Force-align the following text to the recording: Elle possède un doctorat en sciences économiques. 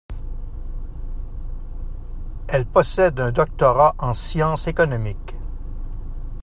Elle 2.47 2.65
possède 2.65 3.19
un 3.19 3.31
doctorat 3.31 3.93
en 3.99 4.13
sciences 4.13 4.65
économiques. 4.67 5.35